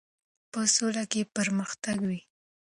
په 0.51 0.59
سوله 0.75 1.03
کې 1.11 1.21
پرمختګ 1.35 1.97
وي. 2.07 2.19